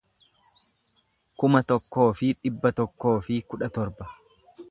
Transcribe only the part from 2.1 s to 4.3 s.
fi dhibba tokkoo fi kudha torba